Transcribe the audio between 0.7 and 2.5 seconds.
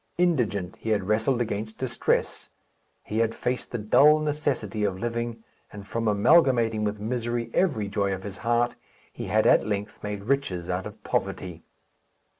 he had wrestled against distress,